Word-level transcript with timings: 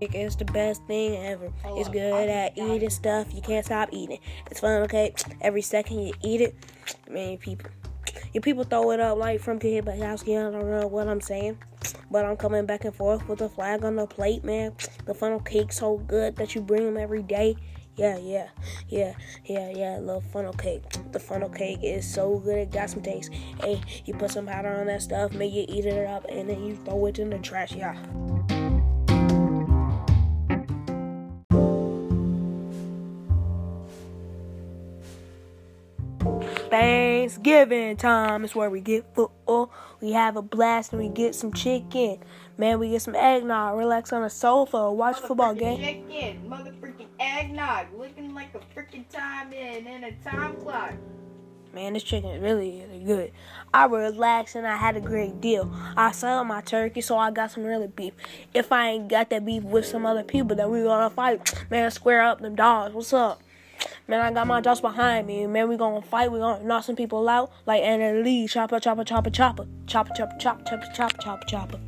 It's 0.00 0.36
the 0.36 0.44
best 0.44 0.84
thing 0.86 1.16
ever. 1.26 1.52
It's 1.64 1.88
good 1.88 2.28
at 2.28 2.56
eating 2.56 2.90
stuff. 2.90 3.32
You 3.34 3.42
can't 3.42 3.64
stop 3.64 3.88
eating. 3.92 4.18
It's 4.50 4.60
fun, 4.60 4.82
okay? 4.82 5.14
Every 5.40 5.62
second 5.62 6.00
you 6.00 6.12
eat 6.22 6.40
it, 6.40 6.54
man, 7.10 7.36
people, 7.38 7.70
Your 8.32 8.42
people 8.42 8.64
throw 8.64 8.90
it 8.92 9.00
up 9.00 9.18
like 9.18 9.40
from 9.40 9.58
Kid 9.58 9.84
Bakowski. 9.84 10.38
I 10.38 10.50
don't 10.50 10.70
know 10.70 10.86
what 10.86 11.08
I'm 11.08 11.20
saying, 11.20 11.58
but 12.10 12.24
I'm 12.24 12.36
coming 12.36 12.66
back 12.66 12.84
and 12.84 12.94
forth 12.94 13.26
with 13.28 13.40
the 13.40 13.48
flag 13.48 13.84
on 13.84 13.96
the 13.96 14.06
plate, 14.06 14.44
man. 14.44 14.74
The 15.06 15.14
funnel 15.14 15.40
cake's 15.40 15.78
so 15.78 15.98
good 15.98 16.36
that 16.36 16.54
you 16.54 16.60
bring 16.60 16.84
them 16.84 16.96
every 16.96 17.22
day. 17.22 17.56
Yeah, 17.96 18.16
yeah, 18.18 18.48
yeah, 18.88 19.14
yeah, 19.44 19.70
yeah. 19.70 19.98
Love 20.00 20.24
funnel 20.26 20.52
cake. 20.52 20.84
The 21.10 21.18
funnel 21.18 21.48
cake 21.48 21.80
is 21.82 22.06
so 22.08 22.38
good. 22.38 22.58
It 22.58 22.70
got 22.70 22.90
some 22.90 23.02
taste. 23.02 23.32
Hey, 23.60 23.80
you 24.04 24.14
put 24.14 24.30
some 24.30 24.46
powder 24.46 24.68
on 24.68 24.86
that 24.86 25.02
stuff, 25.02 25.32
make 25.32 25.52
you 25.52 25.64
eat 25.68 25.84
it 25.84 26.06
up, 26.06 26.24
and 26.28 26.48
then 26.48 26.64
you 26.64 26.76
throw 26.76 27.06
it 27.06 27.18
in 27.18 27.30
the 27.30 27.38
trash. 27.38 27.74
Yeah. 27.74 27.96
Thanksgiving 36.70 37.96
time 37.96 38.44
is 38.44 38.54
where 38.54 38.68
we 38.68 38.80
get 38.80 39.04
football. 39.14 39.32
Oh, 39.46 39.70
we 40.00 40.12
have 40.12 40.36
a 40.36 40.42
blast 40.42 40.92
and 40.92 41.00
we 41.00 41.08
get 41.08 41.34
some 41.34 41.52
chicken. 41.52 42.18
Man, 42.58 42.78
we 42.78 42.90
get 42.90 43.02
some 43.02 43.14
eggnog, 43.14 43.78
relax 43.78 44.12
on 44.12 44.22
the 44.22 44.28
sofa, 44.28 44.92
watch 44.92 45.18
football 45.18 45.54
game. 45.54 45.78
Chicken, 45.78 46.50
motherfucking 46.50 47.06
eggnog, 47.18 47.86
looking 47.96 48.34
like 48.34 48.54
a 48.54 48.58
freaking 48.78 49.08
time 49.08 49.52
in 49.52 49.86
and 49.86 50.04
a 50.04 50.12
time 50.28 50.56
clock. 50.56 50.92
Man, 51.72 51.92
this 51.92 52.02
chicken 52.02 52.30
is 52.30 52.42
really, 52.42 52.84
really 52.90 53.04
good. 53.04 53.32
I 53.72 53.86
relaxed 53.86 54.56
and 54.56 54.66
I 54.66 54.76
had 54.76 54.96
a 54.96 55.00
great 55.00 55.40
deal. 55.40 55.70
I 55.96 56.12
sold 56.12 56.46
my 56.46 56.60
turkey, 56.60 57.00
so 57.00 57.16
I 57.16 57.30
got 57.30 57.50
some 57.50 57.64
really 57.64 57.86
beef. 57.86 58.14
If 58.52 58.72
I 58.72 58.88
ain't 58.88 59.08
got 59.08 59.30
that 59.30 59.44
beef 59.44 59.62
with 59.62 59.86
some 59.86 60.04
other 60.04 60.22
people, 60.22 60.56
then 60.56 60.70
we 60.70 60.82
gonna 60.82 61.10
fight. 61.10 61.66
Man, 61.70 61.90
square 61.90 62.22
up 62.22 62.40
them 62.40 62.56
dogs. 62.56 62.94
What's 62.94 63.12
up? 63.12 63.42
Man, 64.10 64.22
I 64.22 64.32
got 64.32 64.46
my 64.46 64.62
dogs 64.62 64.80
behind 64.80 65.26
me. 65.26 65.46
Man, 65.46 65.68
we 65.68 65.76
gonna 65.76 66.00
fight. 66.00 66.32
We 66.32 66.38
gonna 66.38 66.64
knock 66.64 66.82
some 66.82 66.96
people 66.96 67.28
out 67.28 67.52
like 67.66 67.82
Lee. 67.82 68.48
Chopper, 68.48 68.80
chopper, 68.80 69.04
chopper, 69.04 69.28
chopper. 69.28 69.66
Chopper, 69.86 70.14
chopper, 70.14 70.36
chopper, 70.38 70.64
chopper, 70.64 70.86
chopper, 70.94 71.18
chopper, 71.18 71.46
chopper. 71.46 71.80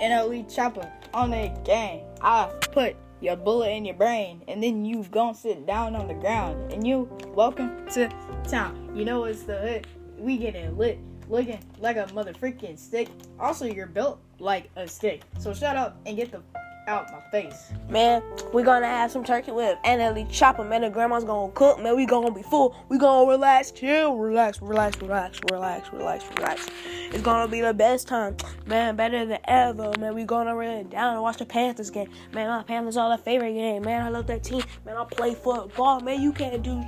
Elite 0.00 0.48
chopper 0.48 0.90
on 1.14 1.30
the 1.30 1.56
gang. 1.64 2.02
I 2.20 2.46
put 2.72 2.96
your 3.20 3.36
bullet 3.36 3.68
in 3.68 3.84
your 3.84 3.94
brain, 3.94 4.42
and 4.48 4.60
then 4.60 4.84
you 4.84 5.04
gonna 5.04 5.36
sit 5.36 5.64
down 5.68 5.94
on 5.94 6.08
the 6.08 6.14
ground. 6.14 6.72
And 6.72 6.84
you, 6.84 7.08
welcome 7.28 7.86
to 7.90 8.08
town. 8.48 8.90
You 8.92 9.04
know 9.04 9.22
it's 9.22 9.44
the 9.44 9.56
hood. 9.56 9.86
We 10.18 10.38
getting 10.38 10.76
lit, 10.76 10.98
looking 11.28 11.60
like 11.78 11.96
a 11.96 12.06
motherfucking 12.06 12.76
stick. 12.76 13.08
Also, 13.38 13.66
you're 13.66 13.86
built 13.86 14.18
like 14.40 14.68
a 14.74 14.88
stick. 14.88 15.22
So 15.38 15.54
shut 15.54 15.76
up 15.76 15.96
and 16.06 16.16
get 16.16 16.32
the 16.32 16.42
out 16.86 17.10
my 17.12 17.20
face. 17.30 17.72
Man, 17.88 18.22
we 18.52 18.62
gonna 18.62 18.86
have 18.86 19.10
some 19.10 19.24
turkey 19.24 19.50
with 19.50 19.78
Anna 19.84 20.12
Lee 20.12 20.26
Chopper. 20.30 20.64
Man, 20.64 20.82
the 20.82 20.90
grandma's 20.90 21.24
gonna 21.24 21.52
cook. 21.52 21.80
Man, 21.80 21.96
we 21.96 22.06
gonna 22.06 22.30
be 22.30 22.42
full. 22.42 22.76
We 22.88 22.98
gonna 22.98 23.28
relax, 23.28 23.70
chill, 23.70 24.16
relax, 24.16 24.60
relax, 24.62 25.00
relax, 25.00 25.40
relax, 25.50 25.92
relax, 25.92 26.24
relax. 26.36 26.66
It's 27.10 27.22
gonna 27.22 27.48
be 27.48 27.60
the 27.60 27.74
best 27.74 28.08
time, 28.08 28.36
man. 28.66 28.96
Better 28.96 29.24
than 29.24 29.38
ever, 29.44 29.92
man. 29.98 30.14
We 30.14 30.24
gonna 30.24 30.56
really 30.56 30.84
down 30.84 31.14
and 31.14 31.22
watch 31.22 31.38
the 31.38 31.46
Panthers 31.46 31.90
game. 31.90 32.10
Man, 32.32 32.48
my 32.48 32.62
Panthers 32.62 32.96
are 32.96 33.16
the 33.16 33.22
favorite 33.22 33.54
game. 33.54 33.82
Man, 33.82 34.02
I 34.04 34.08
love 34.08 34.26
that 34.28 34.42
team. 34.42 34.62
Man, 34.84 34.96
I 34.96 35.04
play 35.04 35.34
football. 35.34 36.00
Man, 36.00 36.20
you 36.20 36.32
can't 36.32 36.62
do 36.62 36.82